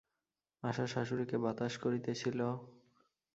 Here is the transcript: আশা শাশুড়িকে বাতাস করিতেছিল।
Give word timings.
আশা 0.63 0.85
শাশুড়িকে 0.87 1.37
বাতাস 1.37 1.73
করিতেছিল। 1.77 2.39